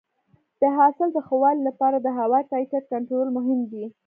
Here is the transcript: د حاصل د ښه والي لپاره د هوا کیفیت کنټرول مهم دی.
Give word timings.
د 0.61 0.63
حاصل 0.77 1.07
د 1.13 1.17
ښه 1.27 1.35
والي 1.41 1.61
لپاره 1.69 1.97
د 1.99 2.07
هوا 2.19 2.39
کیفیت 2.51 2.83
کنټرول 2.91 3.27
مهم 3.37 3.59
دی. 3.71 3.85